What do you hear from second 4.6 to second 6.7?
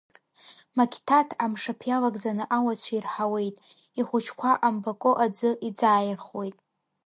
Амбако аӡы иӡааирхуеит.